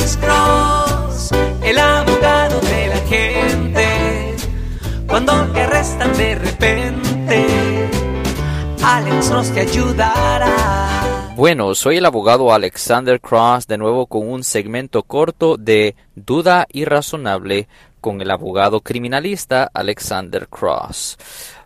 [0.00, 1.30] Alex Cross,
[1.62, 4.36] el abogado de la gente.
[5.06, 7.46] Cuando te arrestan de repente,
[8.82, 11.34] Alex Cross te ayudará.
[11.36, 17.68] Bueno, soy el abogado Alexander Cross de nuevo con un segmento corto de Duda Irrazonable
[18.00, 21.18] con el abogado criminalista Alexander Cross.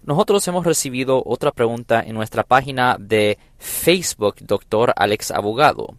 [0.03, 5.95] Nosotros hemos recibido otra pregunta en nuestra página de Facebook, Doctor Alex Abogado.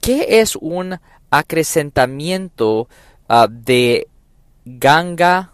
[0.00, 0.98] ¿Qué es un
[1.30, 2.88] acrecentamiento
[3.28, 4.08] ah, de
[4.64, 5.52] ganga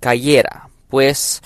[0.00, 0.68] cayera?
[0.88, 1.42] Pues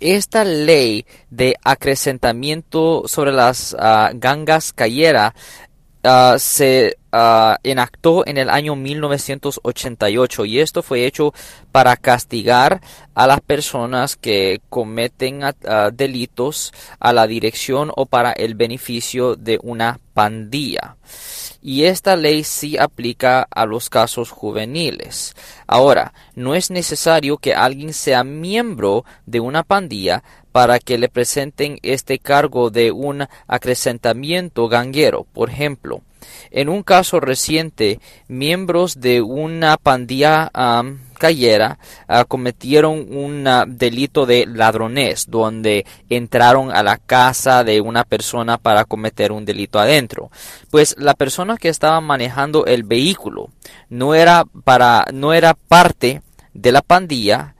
[0.00, 5.34] esta ley de acrecentamiento sobre las ah, gangas cayera
[6.04, 6.98] ah, se
[7.62, 11.32] enactó en el año 1988 y esto fue hecho
[11.72, 12.80] para castigar
[13.14, 15.42] a las personas que cometen
[15.92, 20.96] delitos a la dirección o para el beneficio de una pandilla.
[21.62, 25.34] Y esta ley sí aplica a los casos juveniles.
[25.66, 31.78] Ahora, no es necesario que alguien sea miembro de una pandilla para que le presenten
[31.82, 35.26] este cargo de un acrecentamiento ganguero.
[35.32, 36.02] Por ejemplo,
[36.50, 40.50] en un caso reciente, miembros de una pandilla
[41.16, 48.04] cayera ah, cometieron un ah, delito de ladrones, donde entraron a la casa de una
[48.04, 50.30] persona para cometer un delito adentro.
[50.70, 53.50] Pues la persona que estaba manejando el vehículo
[53.88, 56.22] no era para no era parte
[56.54, 57.54] de la pandilla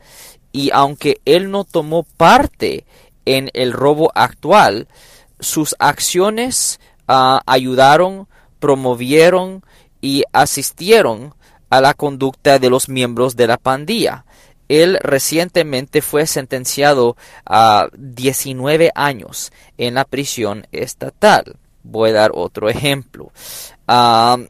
[0.52, 2.86] y aunque él no tomó parte
[3.24, 4.88] en el robo actual,
[5.40, 9.62] sus acciones ah, ayudaron promovieron
[10.00, 11.34] y asistieron
[11.70, 14.24] a la conducta de los miembros de la pandilla.
[14.68, 21.56] Él recientemente fue sentenciado a 19 años en la prisión estatal.
[21.84, 23.30] Voy a dar otro ejemplo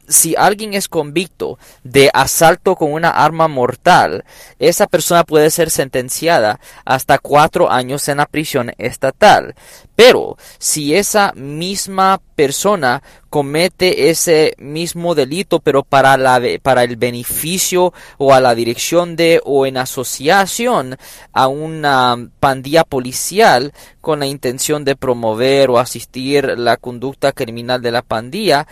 [0.07, 4.25] si alguien es convicto de asalto con una arma mortal,
[4.59, 9.55] esa persona puede ser sentenciada hasta cuatro años en la prisión estatal.
[9.95, 17.93] Pero si esa misma persona comete ese mismo delito, pero para, la, para el beneficio
[18.19, 20.97] o a la dirección de o en asociación
[21.33, 27.91] a una pandilla policial con la intención de promover o asistir la conducta criminal de
[27.91, 28.67] la pandilla,